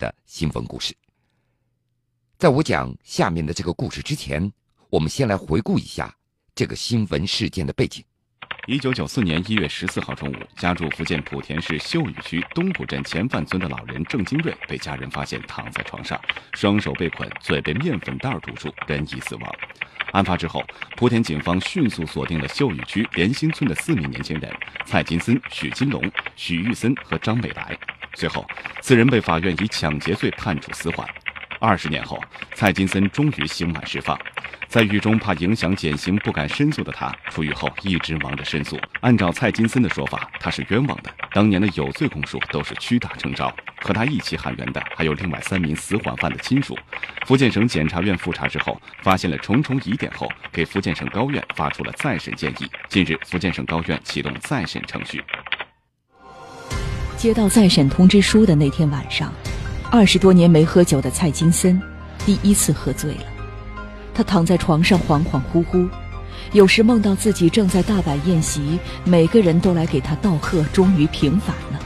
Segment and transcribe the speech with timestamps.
[0.00, 0.92] 的新闻故事。
[2.38, 4.50] 在我讲下面的这个故事之前，
[4.88, 6.12] 我们先来回顾一下
[6.54, 8.02] 这个新闻事件的背景。
[8.66, 16.20] 一九九四年一月十四号中午，家住福建莆田市秀屿区东浦镇前范村的老人郑金瑞被家人发现躺在床上，
[16.54, 19.54] 双手被捆，嘴被面粉袋堵住，人已死亡。
[20.12, 20.64] 案发之后，
[20.96, 24.52] 莆田警方迅速锁定了秀屿区莲兴村的四名年轻人：
[24.84, 26.02] 蔡金森、许金龙、
[26.36, 27.78] 许玉森和张美来。
[28.14, 28.46] 随后，
[28.80, 31.08] 四人被法院以抢劫罪判处死缓。
[31.58, 32.18] 二十年后，
[32.54, 34.18] 蔡金森终于刑满释放。
[34.66, 38.80] 在狱中怕影响减刑不敢申诉的他，出狱后一直忙着申诉。
[39.00, 41.10] 按照蔡金森的说法，他是冤枉的。
[41.32, 43.54] 当年的有罪供述都是屈打成招。
[43.82, 46.78] 和他一起喊冤的还有另外三名死缓犯的亲属。
[47.26, 52.70] 福建省检察院复查之后，发现了重重疑点后，给福建省高院发出了再审建议。
[52.88, 55.22] 近日，福建省高院启动再审程序。
[57.20, 59.30] 接到再审通知书的那天晚上，
[59.90, 61.78] 二十多年没喝酒的蔡金森
[62.24, 63.24] 第一次喝醉了。
[64.14, 65.86] 他躺在床上恍恍惚惚，
[66.52, 71.78] 有时梦到自己正在大摆宴席，每个人都来给他道贺，终于平反了；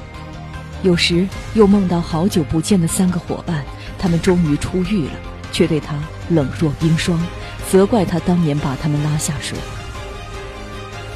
[0.85, 3.65] 有时又梦到好久不见的三个伙伴，
[3.99, 5.15] 他们终于出狱了，
[5.51, 5.97] 却对他
[6.29, 7.21] 冷若冰霜，
[7.69, 9.59] 责怪他当年把他们拉下水。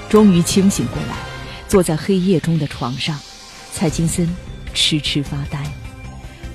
[0.08, 1.14] 终于清醒过来，
[1.68, 3.16] 坐在黑夜中的床上，
[3.72, 4.28] 蔡金森
[4.74, 5.62] 痴痴发呆，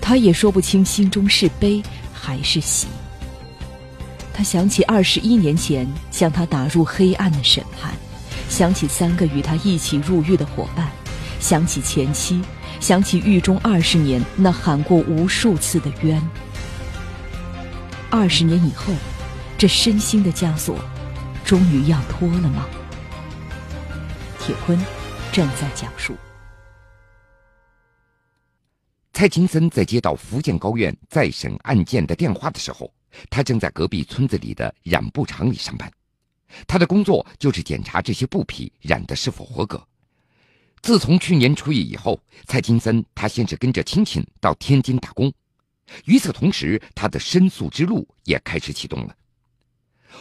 [0.02, 1.82] 他也说不清心中是悲
[2.14, 2.88] 还是喜。
[4.34, 7.94] 他想起二十一年前将他打入黑暗的审判，
[8.50, 10.90] 想起三个与他一起入狱的伙伴，
[11.40, 12.42] 想起前妻，
[12.80, 16.22] 想起狱中二十年那喊过无数次的冤。
[18.10, 18.92] 二十年以后，
[19.58, 20.78] 这身心的枷锁，
[21.46, 22.66] 终于要脱了吗？
[24.40, 24.78] 铁坤
[25.32, 26.16] 正在讲述。
[29.14, 32.92] 蔡金森在接到福建高院再审案件的电话的时候。
[33.30, 35.88] 他正在隔壁村子里的染布厂里上班，
[36.66, 39.88] 他的工作就是检查这些布匹染的是否合格。
[40.82, 45.32] 自从去年出狱以后，蔡金森他先是跟着亲戚到天津打工，
[46.06, 49.16] 与此同时，他的申诉之路也开始启动了。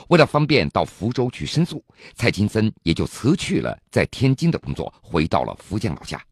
[0.08, 1.82] 为了方便到福州去申诉，
[2.14, 6.22] 蔡金森也就辞去了在天津的工作，回到了福建老家。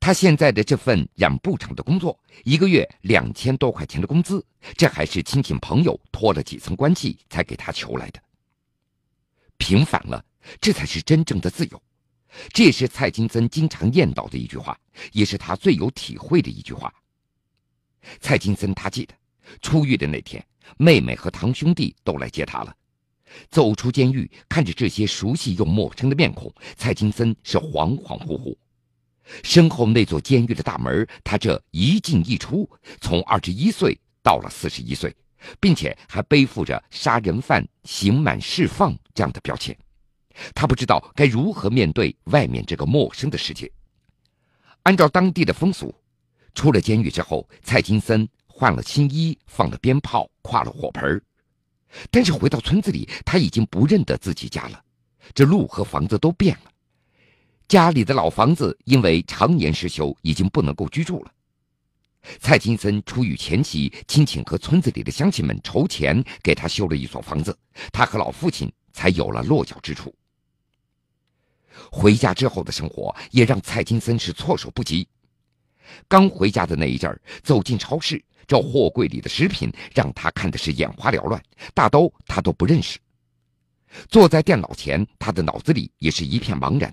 [0.00, 4.44] 他现在的这份染布厂的工作，一个月两千多块钱的工资，
[4.76, 8.22] 这还是亲戚朋友托了几层关系才给他求来的。
[9.58, 10.24] 平反了，
[10.60, 11.82] 这才是真正的自由。
[12.52, 14.78] 这也是蔡金森经常念叨的一句话，
[15.12, 16.92] 也是他最有体会的一句话。
[18.20, 19.14] 蔡金森他记得，
[19.60, 20.44] 出狱的那天，
[20.76, 22.74] 妹妹和堂兄弟都来接他了。
[23.50, 28.56] 走出监狱，看着这些熟悉又陌生的面孔，蔡金森是恍恍惚惚。
[29.42, 32.68] 身后那座监狱的大门，他这一进一出，
[33.00, 35.14] 从二十一岁到了四十一岁，
[35.60, 39.76] 并且还背负着杀人犯刑满释放这样的标签，
[40.54, 43.70] 他不知道该如何面对外面这个陌生的世界。
[44.84, 45.94] 按照当地的风俗，
[46.54, 51.20] 出了监狱之后，蔡金森换了新衣，放了鞭炮，跨了火盆
[52.10, 54.82] 但是回到村子里，他已经不认得自己家了，
[55.34, 56.70] 这路和房子都变了。
[57.68, 61.32] 家里的老房子因为常年失修，已经不能够居住了。
[62.40, 67.56] 蔡金森出狱前夕，亲戚和村子里的乡亲们筹钱给他修了一所房子，
[67.92, 70.14] 他和老父亲才有了落脚之处。
[71.92, 75.06] 回家之后的生活也让蔡金森是措手不及。
[76.08, 81.42] 刚回家的那一阵儿，走进超市，这货柜里的食品让他看的是眼花缭乱，
[81.74, 82.98] 大都他都不认识。
[84.08, 86.92] 坐在电脑前，他的脑子里也是一片茫然。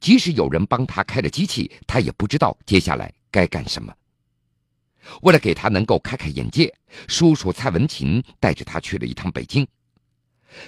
[0.00, 3.92] 即使有人帮他开了机器，他也不知道接下来该干什么。
[5.22, 6.74] 为了给他能够开开眼界，
[7.08, 9.66] 叔叔蔡文琴带着他去了一趟北京。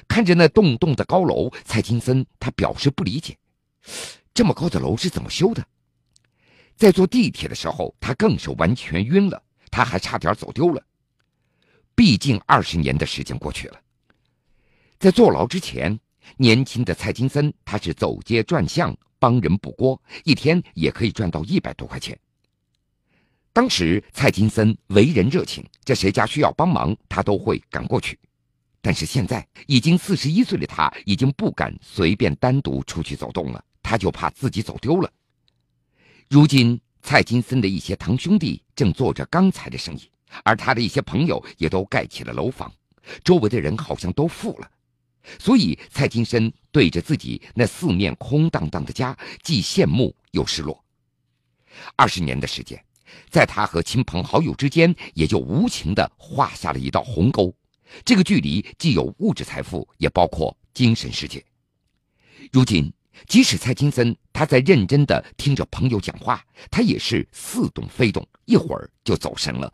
[0.08, 3.38] 看着那栋栋的高楼，蔡金森他表示不理解：
[4.34, 5.64] 这么高的楼是怎么修的？
[6.76, 10.82] 在坐地铁的时候，他更是完全晕了，他还差点走丢了。
[11.94, 13.80] 毕竟二十年的时间过去了，
[14.98, 15.98] 在坐牢之前。
[16.36, 22.18] 年轻的蔡金森，他是走街转巷帮人补锅，一天也可以赚到一百多块钱。
[23.52, 28.18] 当时蔡金森为人热情，这谁家需要帮忙，他都会赶过去。
[28.82, 35.10] 但是现在已经四十一岁的他，已经不敢随便单独出去走动了，他就怕自己走丢了。
[36.28, 40.10] 如今，蔡金森的一些堂兄弟正做着钢材的生意，
[40.44, 42.70] 而他的一些朋友也都盖起了楼房，
[43.24, 44.70] 周围的人好像都富了。
[45.38, 50.84] 所以，蔡金生对着自己那四面空荡荡的家，既羡慕又失落。
[51.96, 52.82] 二十年的时间，
[53.28, 57.54] 在他和亲朋好友之间，也就无情地画下了一道鸿沟。
[58.04, 61.44] 这个距离既有物质财富，也包括精神世界。
[62.52, 62.92] 如今，
[63.26, 69.72] 即使蔡金森他在认真地听着朋友讲话，他也是似懂非懂，一会儿就走神了。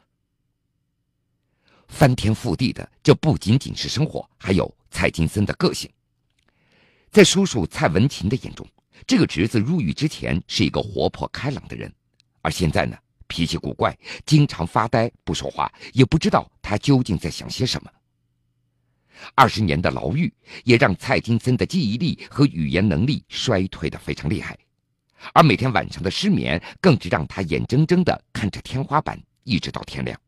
[1.89, 5.91] 翻天覆地的，这不仅仅是生活，还有蔡金森的个性。
[7.11, 8.67] 在叔叔蔡文琴的眼中，
[9.07, 11.93] 这个侄子入狱之前是一个活泼开朗的人，
[12.41, 12.97] 而现在呢，
[13.27, 17.91] 脾气古怪，经常发呆不说话，也不知道他究竟在想些什么。
[19.35, 20.33] 二十年的牢狱
[20.65, 24.59] 也让蔡金森的记忆力和语言能力衰退的非常厉害，
[25.35, 30.19] 而每天晚上的失眠更是让他眼睁睁的看着天花板，一直到天亮。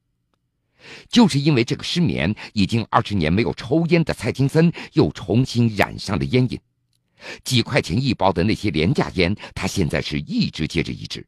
[1.08, 6.60] 就是因为这个失眠，已经二十年没有抽烟的蔡金森又重新染上了烟瘾。
[7.42, 11.26] 几块钱一包的那些廉价烟，他现在是一支接着一支。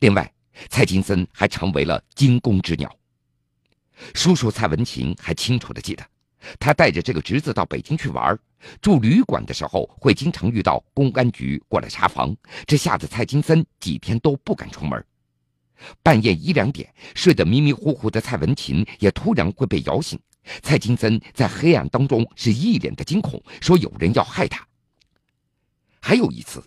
[0.00, 0.32] 另外，
[0.68, 2.94] 蔡金森还成为了惊弓之鸟。
[4.14, 6.06] 叔叔蔡文琴还清楚的记得，
[6.60, 8.38] 他带着这个侄子到北京去玩，
[8.80, 12.36] 住旅馆的时候会经常遇到公安局过来查房，
[12.66, 15.04] 这吓得蔡金森几天都不敢出门。
[16.02, 20.18] 半夜一两点，睡得迷迷糊糊的蔡文琴也突然会被摇醒。
[20.62, 24.66] 蔡金森在黑暗当中是一脸的惊恐，说有人要害他。
[26.00, 26.64] 还有一次，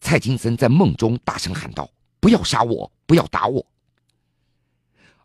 [0.00, 1.90] 蔡金森在梦中大声喊道
[2.20, 3.66] ：“不要杀我，不要打我。”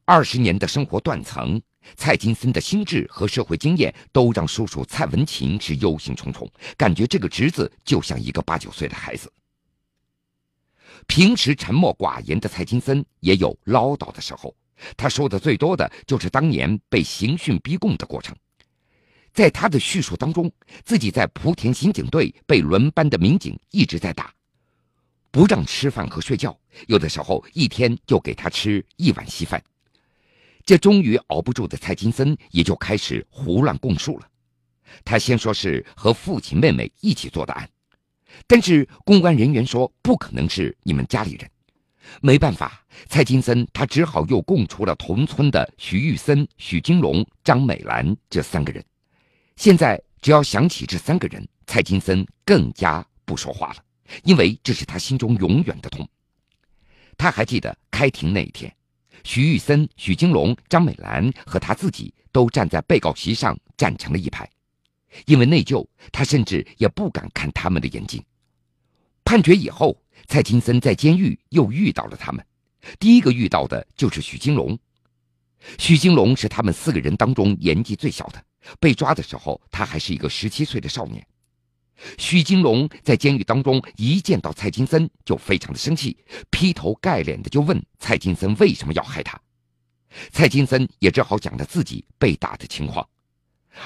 [0.05, 1.61] 二十年的生活断层，
[1.95, 9.31] 蔡金森的心智和社会经验都让叔叔蔡文琴是忧心忡忡，感觉这个侄子就像一个八九岁的孩子。
[11.07, 14.55] 平时沉默寡言的蔡金森也有唠叨的时候。
[14.97, 18.35] 他说的最多的就是当年被刑讯逼供的过程，
[19.31, 20.51] 在他的叙述当中，
[20.83, 24.33] 自己在莆田刑警队被轮班的民警一直在打，
[25.31, 26.57] 不让吃饭和睡觉，
[26.87, 29.63] 有的时候一天就给他吃一碗稀饭。
[30.65, 34.27] 这终于熬不住的蔡金森也就开始胡乱供述了。
[35.05, 37.69] 他先说是和父亲、妹妹一起做的案，
[38.47, 41.49] 但是公安人员说不可能是你们家里人。
[42.21, 48.83] 没办法，蔡金森他只好又供出了同村的徐玉森、许金龙、张美兰这三个人。
[49.55, 53.77] 现在只要想起这三个人，蔡金森更加不说话了，
[54.23, 56.07] 因为这是他心中永远的痛。
[57.17, 58.73] 他还记得开庭那一天，
[59.23, 64.49] 徐玉森、许金龙、张美兰和他自己都站在被告席上站成了一排，
[65.25, 68.23] 因为内疚，他甚至也不敢看他们的眼睛。
[69.23, 69.97] 判决以后。
[70.25, 72.45] 蔡金森在监狱又遇到了他们，
[72.97, 74.77] 第一个遇到的就是许金龙。
[75.77, 78.41] 许金龙是他们四个人当中年纪最小的，
[78.79, 81.25] 被抓的时候他还是一个十七岁的少年。
[82.17, 86.15] 许金龙在监狱当中一见到蔡金森就非常的生气，
[86.49, 89.37] 劈头盖脸的就问蔡金森为什么要害他。
[90.31, 93.05] 蔡金森也只好讲了自己被打的情况，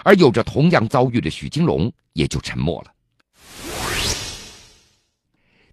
[0.03, 2.93] 而有着同样遭遇的许金龙也就沉默了。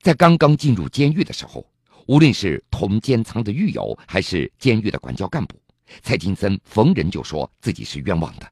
[0.00, 1.66] 在刚刚进入监狱的时候，
[2.06, 5.58] 无论是同监仓的狱友，还是监狱的管教干部，
[6.02, 8.46] 蔡金森逢人就说自己是冤枉的。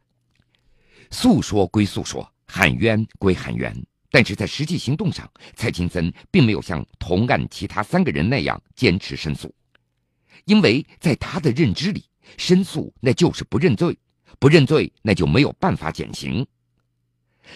[1.11, 3.75] 诉说归诉说，喊冤归喊冤，
[4.11, 9.55] 但是在实际行动上，蔡金森并没有像同案其他三个人那样坚持申诉，
[10.47, 12.07] 因为在他的认知里，
[12.39, 13.95] 申诉那就是不认罪，
[14.39, 16.47] 不认罪那就没有办法减刑。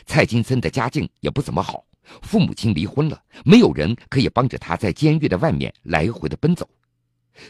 [0.05, 1.85] 蔡金森的家境也不怎么好。
[2.23, 6.69] 父母亲离婚了，没有人可以帮着他在监狱的外面来回的奔走，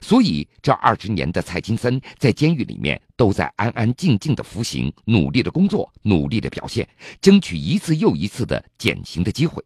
[0.00, 6.88] 所以这二十年的蔡金森在监狱里面都在安安静静的服刑，努力的工作，努力的表现，
[7.20, 9.62] 争取一次又一次的减刑的机会。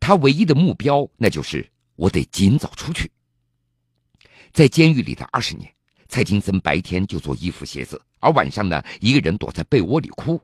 [0.00, 3.10] 他唯一的目标，那就是我得尽早出去。
[4.54, 5.70] 在监狱里的二十年，
[6.08, 10.40] 蔡金森白天就做衣服鞋子，而晚上呢，一个人躲在被窝里哭。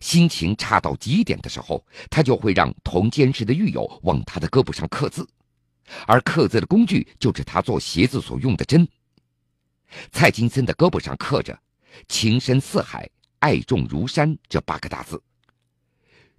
[0.00, 5.26] 心情差到极点的时候，他就会让同监室的狱友往他的胳膊上刻字，
[6.06, 8.86] 而刻字的工具就是他做鞋子所用的针。
[10.10, 11.58] 蔡金森的胳膊上刻着
[12.08, 13.08] “情深似海，
[13.38, 15.22] 爱重如山”这八个大字。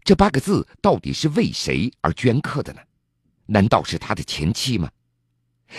[0.04, 2.82] 这八个字到底是为谁而镌刻的呢？
[3.46, 4.90] 难道是他的前妻吗？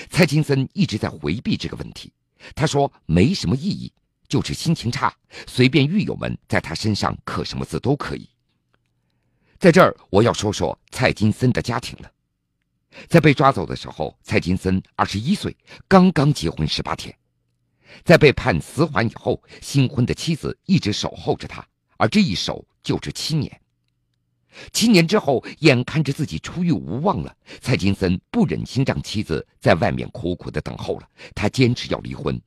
[0.08, 2.12] 蔡金森一直在回避这个问题，
[2.54, 3.92] 他说没什么意义。
[4.26, 5.14] 就是心情差，
[5.46, 8.28] 随便狱友们在他身上刻什么字都可以。
[9.58, 12.10] 在这儿，我要说说蔡金森的家庭了。
[13.06, 17.16] 在被抓走的时候，蔡金森二十一岁，刚刚结婚十八天。
[18.02, 21.64] 在被判死缓以后，新婚的妻子一直守候着他，
[21.98, 23.60] 而这一守就是七年。
[24.72, 32.40] 七年之后，眼看着自己出狱无望了，蔡金森不忍心让妻子在外面苦苦的等候了，他坚持要离婚。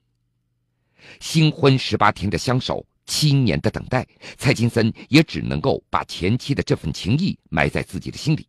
[1.20, 4.06] 新婚十八天的相守，七年的等待，
[4.38, 8.48] 蔡金森也只能够把前妻的这份情谊埋在自己的心里。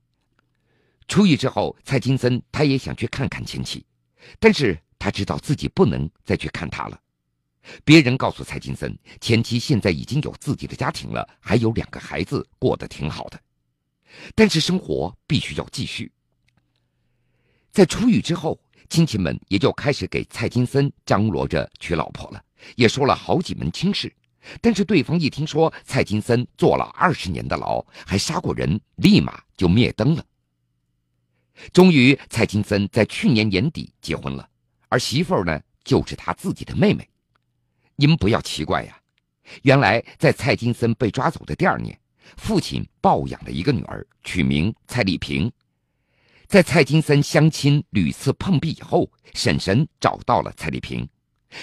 [1.07, 3.85] 出狱之后，蔡金森他也想去看看前妻，
[4.39, 7.01] 但是他知道自己不能再去看她了。
[7.85, 13.41] 别人告诉蔡金森，前妻现在已经有自己的家庭了，还有两个孩子，过得挺好的。
[14.35, 16.11] 但是生活必须要继续。
[17.71, 22.43] 在出狱之后，亲戚们也就开始给蔡金森张罗着娶老婆了，
[22.77, 24.13] 也说了好几门亲事。
[24.61, 30.25] 但是对方一听说蔡金森坐了二十年的牢，还杀过人，立马就灭灯了。
[31.73, 34.49] 终于，蔡金森在去年年底结婚了，
[34.89, 37.07] 而媳妇儿呢，就是他自己的妹妹。
[37.97, 38.99] 你们不要奇怪呀，
[39.63, 41.99] 原来在蔡金森被抓走的第二年，
[42.37, 45.51] 父亲抱养了一个女儿，取名蔡丽萍。
[46.47, 51.07] 在蔡金森相亲屡次碰壁以后，婶婶找到了蔡丽萍，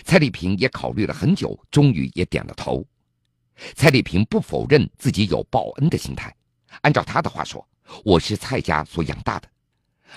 [0.04, 2.86] 蔡丽萍也考虑了很久，终于也点了头。
[3.74, 6.36] 蔡丽萍不否认自己有报恩的心态，
[6.82, 7.68] 按照她的话说
[8.04, 9.50] ：“我是蔡家所养大的。”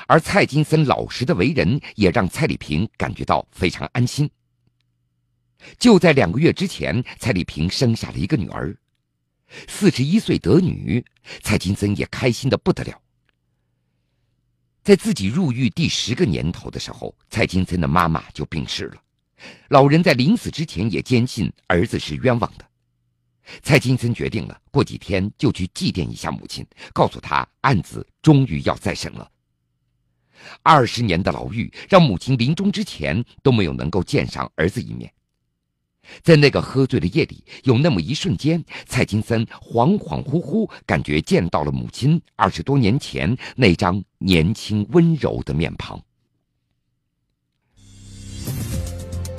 [0.07, 4.31] 而蔡金森老实的为人，也让蔡丽萍感觉到非常安心。
[5.79, 8.77] 就在两个月之前，蔡丽萍生下了一个女儿，
[9.67, 11.05] 四十一岁得女，
[11.43, 13.01] 蔡金森也开心的不得了。
[14.83, 19.03] 在自己入狱第十个年头的时候，蔡金森的妈妈就病逝了，
[19.69, 22.65] 老人在临死之前也坚信儿子是冤枉的。
[23.63, 29.31] 蔡金森决定了，过几天就去祭奠一下母亲，告诉她案子终于要再审了。
[30.63, 35.13] 二十年的牢狱让母亲临终之前都没有能够见上儿子一面。
[36.23, 46.01] 在那个喝醉的夜里，有那么一瞬间，蔡金森恍恍惚惚感觉见到了母亲二十多年前那张年轻温柔的面庞。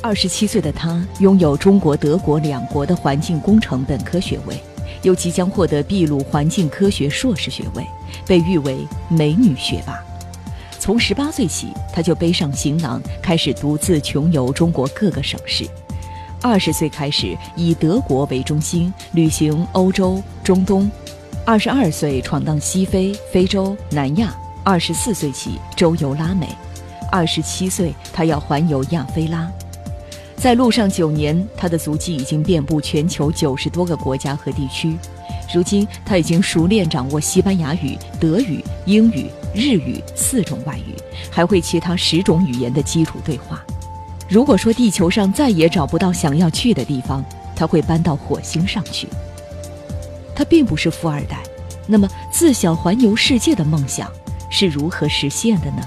[0.02, 4.58] 二十七岁的他拥有中国、德国两国的环境工程本科学位，
[5.04, 7.86] 又即将获得秘鲁环境科学硕士学位，
[8.26, 8.78] 被誉为
[9.12, 10.00] “美女学霸”。
[10.80, 15.68] 从十八岁起，他就背上行囊，开始独自穷游中国各个省市。
[16.42, 20.90] 二十岁开始以德国为中心旅行欧洲、中东，
[21.46, 26.48] 二十二岁闯荡西非、非洲、南亚，二十四岁起周游拉美，
[27.12, 29.52] 二十七岁他要环游亚非拉。
[30.38, 34.98] 在路上九年，他的足迹已经遍布全球九十多个国家和地区。
[35.54, 40.96] 如今，他已经熟练掌握西班牙语、德语、英语、日语四种外语，
[41.30, 43.62] 还会其他十种语言的基础对话。
[44.30, 49.08] 如果说地球上再也找不到想要去的地方，他会搬到火星上去。
[50.36, 51.44] 他并不是富二代，
[51.88, 54.12] 那么自小环游世界的梦想
[54.52, 55.82] 是如何实现的呢？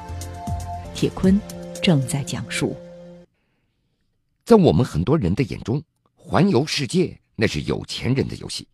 [0.93, 1.41] 铁坤
[1.81, 2.77] 正在讲述。
[4.45, 5.81] 在我们很多人的眼中，
[6.17, 8.67] 环游世界那是有钱人的游戏，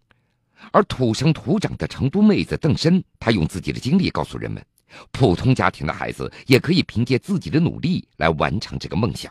[0.72, 4.64] 而土生土长的成都妹子邓申，她用自己的经历告诉人们，
[5.12, 9.30] 普通家庭的孩子也可以凭借自己的努力来完成这个梦想。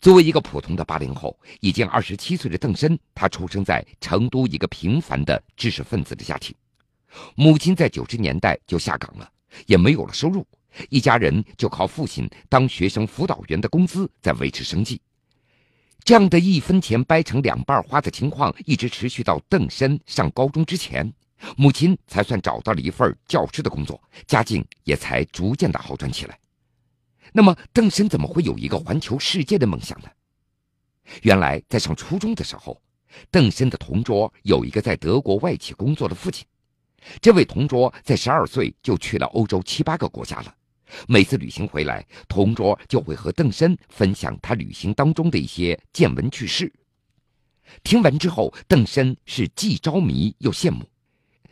[0.00, 6.54] 作为一个普通的八零后，已经二十七岁的邓申，他出生在成都一个平凡的知识分子的家庭。
[7.34, 9.30] 母亲在九十年代就下岗了，
[9.66, 10.46] 也没有了收入，
[10.88, 15.00] 一家人就靠父亲当学生辅导员的工资在维持生计。
[16.02, 21.10] 这样的一分钱掰成两半花的情况，一直持续到邓申上高中之前，
[21.56, 26.38] 母亲才算找到了一份教师的工作，家境也才逐渐的好转起来。
[27.36, 30.08] 那么，邓申怎么会有一个环球世界的梦想呢？
[31.22, 32.80] 原来，在上初中的时候，
[33.28, 36.46] 邓申的同桌有一个在德国外企工作的父亲。
[37.20, 40.54] 这位同桌在十二岁就去了欧洲七八个国家了。
[41.08, 46.72] 每次旅行回来，同桌就会和邓申分享他旅行当中的一些见闻趣事。
[47.82, 50.88] 听完之后，邓申是既着迷又羡慕，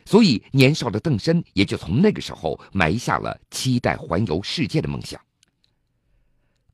[0.05, 5.19] 所以年少的邓申也就从那个时候埋下了期待环游世界的梦想。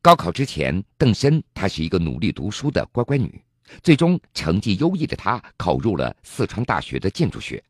[0.02, 3.44] 高考之前，邓申她是一个努力读书的乖乖女，
[3.84, 7.62] 最终成绩优异的她考入了四川大学的建筑学。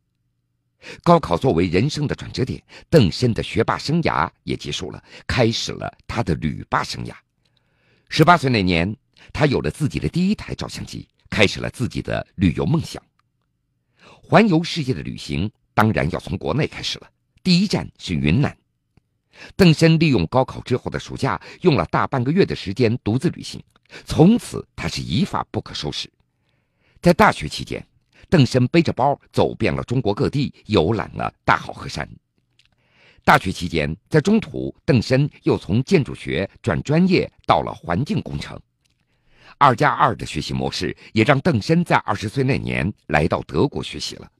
[1.03, 7.13] 高考作为人生的转折点，邓申的学霸生涯也结束了，开始了他的旅霸生涯。
[8.09, 8.95] 十八岁那年，
[9.33, 13.01] 他有了自己的第一台照相机，开始了自己的旅游梦想。
[13.97, 17.09] 环游世界的旅行当然要从国内开始了，
[17.41, 18.55] 第一站是云南。
[19.55, 23.61] 邓申利用高考之后的暑假，用了大半个月的时间独自旅行，
[24.05, 26.09] 从此他是一发不可收拾。
[27.01, 27.85] 在大学期间，
[28.29, 32.07] 邓申背着包走遍了中国各地，游览了大好河山。
[33.23, 38.59] 大学期间，在中途，邓申又从建筑学转专业到了环境工程。
[39.57, 44.31] 二加二的学习模式也让邓申在二十岁那年来到德国学习了。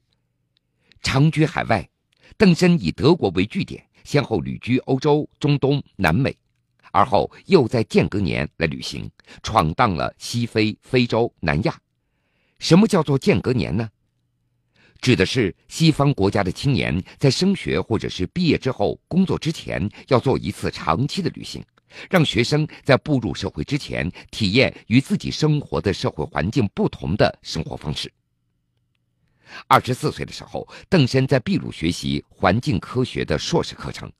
[1.02, 1.88] 长居海外，
[2.36, 6.36] 邓申以德国为据点，先后旅居欧洲、中东、南美，
[6.92, 9.10] 而后又在间隔年来旅行，
[9.42, 11.78] 闯荡了西非、非洲、南亚。
[12.58, 13.88] 什么叫做间隔年呢？
[15.00, 21.64] 指的是西方国家的青年在升学或者是毕业之后工作之前，要做一次长期的旅行，
[22.10, 28.12] 让学生在步入社会之前体验与自己生活的社会环境不同的生活方式。
[29.66, 34.10] 二十四岁的时候，邓申在秘鲁学习环境科学的硕士课程，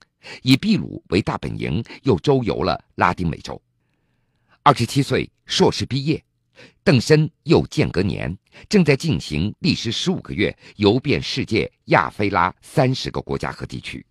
[0.41, 3.61] 以秘鲁为大本营，又周游了拉丁美洲。
[4.63, 6.23] 二十七岁，硕士毕业。
[6.83, 8.37] 邓申又间隔年，
[8.69, 14.05] 正在进行历时十五个月游遍世界亚非拉三十个国家和地区。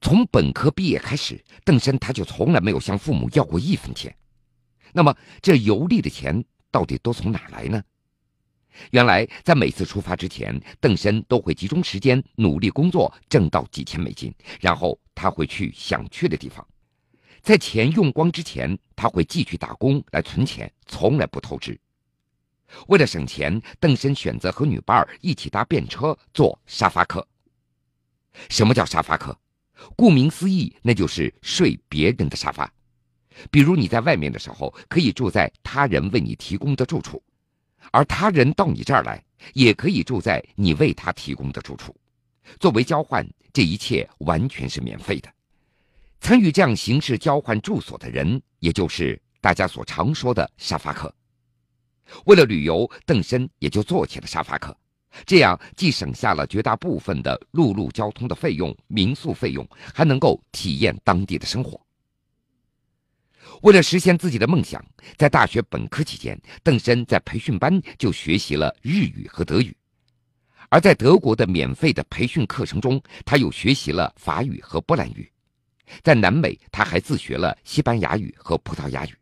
[0.00, 4.14] 从本科毕业开始，邓申他就从来没有向父母要过一分钱。
[4.92, 7.82] 那么，这游历的钱到底都从哪来呢？
[8.90, 16.66] 原来，在每次出发之前，邓申都会集中时间努力工作，挣到几千美金，然后他会去想去的地方。
[17.42, 21.78] 在钱用光之前，他会继续打工来存钱，从来不透支。
[22.88, 27.26] 为了省钱，邓申选择和女伴一起搭便车坐沙发客。
[28.48, 29.38] 什么叫沙发客？
[29.94, 32.72] 顾名思义，那就是睡别人的沙发。
[33.50, 37.22] 比如你在外面的时候，可以住在他人为你提供的住处，
[37.92, 39.22] 而他人到你这儿来，
[39.52, 41.94] 也可以住在你为他提供的住处。
[42.58, 45.28] 作为交换，这一切完全是免费的。
[46.20, 51.14] 参与这样形式交换住所的人，也就是大家所常说的沙发客。
[52.24, 54.76] 为了旅游，邓申也就做起了沙发客，
[55.26, 61.83] 这样既省下了绝大部分的陆路交通的费用、民宿费用，还能够体验当地的生活。
[63.62, 64.84] 为了实现自己的梦想，
[65.16, 69.74] 在大学本科期间，邓申在培训班就学习了日语和德语，
[70.68, 75.30] 而在德国的免费的培训课程中，他又学习了法语和波兰语。
[76.02, 79.14] 在南美，他还自学了西班牙语和葡萄牙语。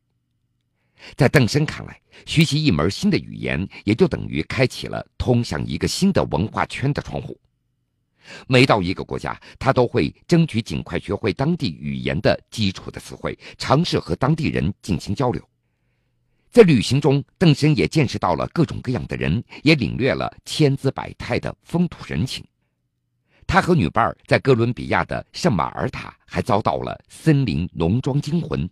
[1.17, 7.37] 在邓申看来，学习一门新的语言，也就等于开启了通向一个新的文化圈的窗户。
[8.47, 15.43] 每到一个国家，他都会争取尽快学会当地语言的基础的词汇，尝试和当地人进行交流。
[16.51, 22.45] 在旅行中，邓申也见识到了各种各样的人，也领略了千姿百态的风土人情。
[23.47, 28.69] 他和女伴在哥伦比亚的圣马尔塔还遭到了森林农庄惊魂。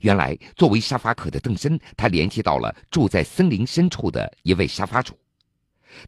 [0.00, 5.18] 原来，作为沙发客的邓申，他联系到了住在森林深处的一位沙发主。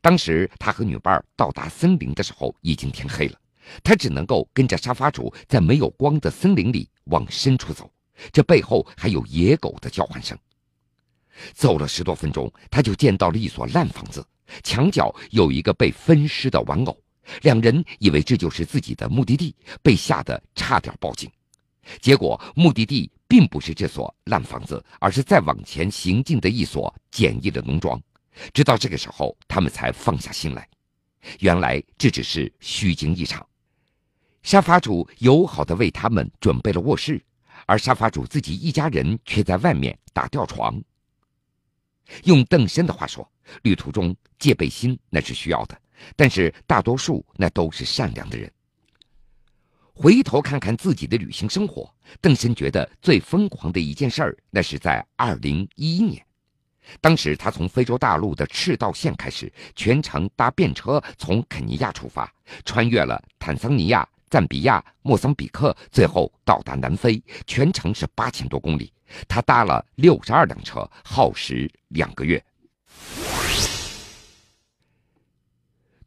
[0.01, 3.39] 当时，他和女伴到达森林的时候已经天黑了，
[3.83, 7.91] 他只能够跟着沙发主在没有光的森林里往深处走，
[8.33, 10.37] 这背后还有野狗的叫唤声。
[11.55, 14.25] 走了十多分钟，他就见到了一所烂房子，
[14.63, 16.97] 墙角有一个被分尸的玩偶。
[17.43, 21.31] 两人以为这就是自己的目的地，被吓得差点报警。
[22.01, 28.01] 结果目的地并不是这所烂房子，而是再往前行进的一所简易的农庄。
[28.53, 30.69] 直到这个时候，他们才放下心来。
[31.41, 33.47] 原来这只是虚惊一场。
[34.43, 37.23] 沙发主友好的为他们准备了卧室，
[37.67, 40.83] 而沙发主自己一家人却在外面打吊床。
[42.25, 43.31] 用邓申的话说，
[43.63, 45.81] 旅途中戒备心那是需要的。
[46.17, 48.51] 但是大多数那都是善良的人。
[49.95, 51.89] 回头看看自己的旅行生活，
[52.21, 56.27] 邓申觉得最疯狂的一件事儿，那是在二零一一年。
[57.01, 62.33] 当时他从非洲大陆的赤道线开始，全程搭便车从肯尼亚出发，
[62.65, 68.93] 穿越了坦桑尼亚、赞比亚、莫桑比克，最后到达南非，全程是八千多公里。
[69.29, 72.43] 他搭了六十二辆车，耗时两个月。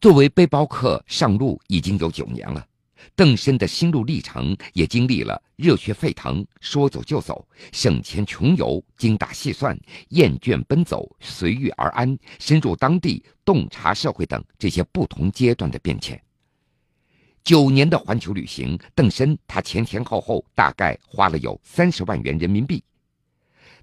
[0.01, 2.65] 作为背包客上路已经有九年了，
[3.15, 9.77] 邓申的心路历程也经历了热血沸腾、说走就走、省钱穷游、精打细算、
[10.09, 16.21] 厌倦奔走、随遇而安、深入当地、洞察社会等这些不同阶段的变迁。
[17.43, 22.83] 九年的环球旅行，邓申他前前后后大概花了有三十万元人民币，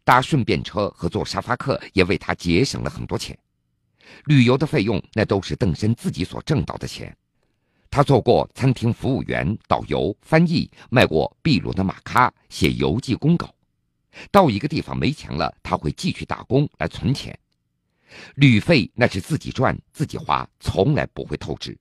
[0.03, 3.38] 搭顺便车和坐沙发客也为他节省了很多钱。
[4.25, 7.16] 旅游的费用，那都是邓申自己所挣到的钱。
[7.93, 13.55] 他做过餐厅服务员、导游、翻译，卖过秘鲁的马咖，写游记公稿。
[14.31, 17.39] 到一个地方没钱了，他会继续打工来存钱。
[18.37, 21.77] 旅费那是自己赚自己花，从来不会透支。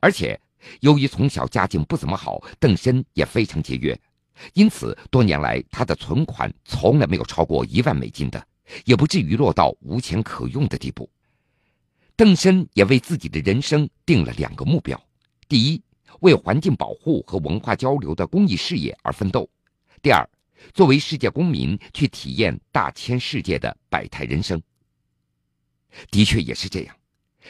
[0.00, 0.40] 而且，
[0.80, 3.98] 由于从小家境不怎么好，邓申也非常节约，
[4.54, 8.42] 因此多年来他的存款从来没有超过一万美金的，
[8.86, 11.10] 也不至于落到无钱可用的地步。
[12.16, 14.98] 邓申也为自己的人生定了两个目标：
[15.52, 15.82] 第一，
[16.20, 19.46] 为环境保护和文化交流的公益事业而奋斗；
[20.00, 20.26] 第二，
[20.72, 24.58] 作为世界公民去体验大千世界的百态人生。
[26.10, 26.96] 的确也是这样，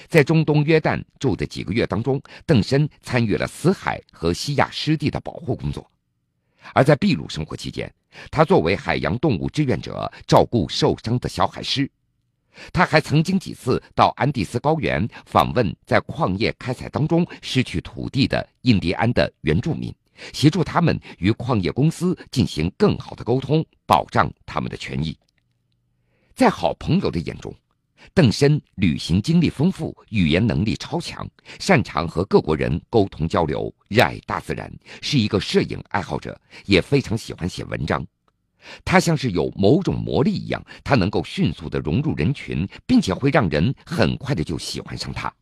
[0.09, 5.81] 在中东约旦住的几个月当中，邓申参与了死海和西亚湿地的保护工作；
[6.75, 7.89] 而在秘鲁生活期间，
[8.33, 11.89] 他作为海洋动物志愿者照顾受伤的小海狮。
[12.73, 19.95] 他还曾经几次到安第斯高原访问在矿业开采当中失去土地的印第安的原住民，
[20.33, 25.17] 协助他们与矿业公司进行更好的沟通，保障他们的权益。
[26.35, 27.55] 在好朋友的眼中。
[28.15, 31.25] 邓申旅行经历丰富，语言能力超强，
[31.61, 34.69] 擅长和各国人沟通交流，热爱大自然，
[35.01, 36.37] 是一个摄影爱好者，
[36.67, 38.05] 也非常喜欢写文章。
[38.85, 45.33] 他像是有某种魔力一样，他能够迅速的融入人群，并且会让人很快的就喜欢上他。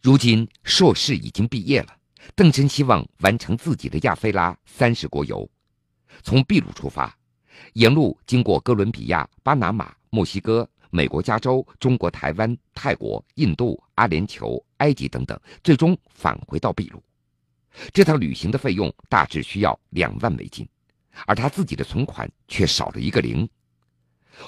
[0.00, 1.96] 如今硕士已经毕业了，
[2.34, 5.48] 邓真希望完成自己的亚非拉三十国游，
[6.22, 7.16] 从秘鲁出发，
[7.72, 10.68] 沿路经过哥伦比亚、巴拿马、墨西哥。
[10.90, 17.02] 美国加州、中国台湾、泰国、印度、阿联酋、埃及等等，最终返回到秘鲁。
[17.92, 20.66] 这趟旅行的费用大致需要两万美金，
[21.26, 23.48] 而他自己的存款却少了一个零。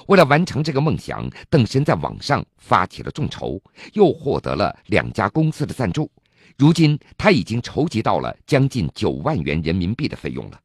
[0.07, 3.61] 为了完成这个梦想，邓申在网上发起了众筹，
[3.93, 6.09] 又获得了两家公司的赞助。
[6.57, 10.59] 如今，他已经筹集到了将近九万元人民币的费用了。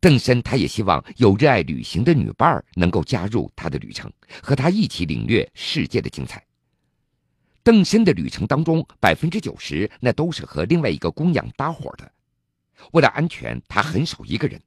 [0.00, 6.44] 邓申，他也希望有热爱旅行的女伴儿能够加入他的旅程，和他一起领略世界的精彩。
[7.62, 12.10] 邓申的旅程当中，百分之九十那都是和另外一个姑娘搭伙的。
[12.92, 14.60] 为了安全，他很少一个人。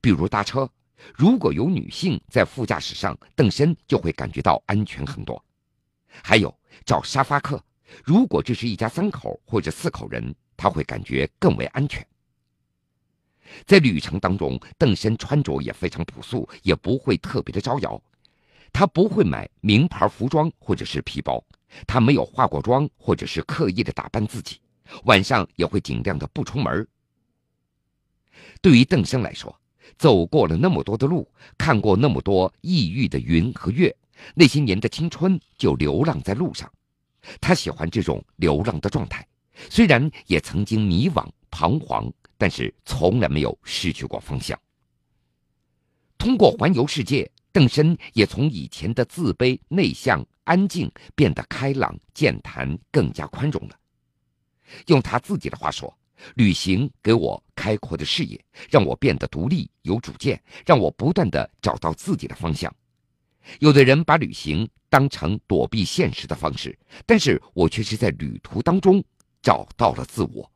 [0.00, 0.68] 比如搭车，
[1.14, 5.42] 如果有女性在副驾驶上，邓申就会感觉到安全很多。
[6.22, 7.62] 还有找沙发客，
[8.04, 12.06] 如果这是一家三口或者四口人，他会感觉更为安全。
[13.66, 18.02] 在旅程当中，邓申穿着也非常朴素，也不会特别的招摇。
[18.72, 21.44] 他不会买名牌服装或者是皮包，
[21.86, 24.60] 他没有化过妆或者是刻意的打扮自己，
[25.04, 26.86] 晚上也会尽量的不出门。
[28.60, 29.54] 对于邓生来说，
[29.98, 33.94] 走过了那么多的路，看过那么多异域的云和月，
[34.34, 36.70] 那些年的青春就流浪在路上。
[37.40, 39.26] 他喜欢这种流浪的状态，
[39.70, 42.12] 虽然也曾经迷惘彷徨。
[42.36, 44.58] 但是从来没有失去过方向。
[46.18, 53.78] 通过环游世界，邓生也从以前的自卑、内向、安静变得开朗、健谈，更加宽容了。
[54.88, 55.96] 用他自己的话说
[56.34, 62.74] ：“旅行给我开阔的视野，让我变得独立、有主见，让我不断的找到自己的方向。”
[63.60, 69.04] 有的人把旅行当成躲避现实的方式，但是我却是在旅途当中
[69.42, 70.50] 找到了自我。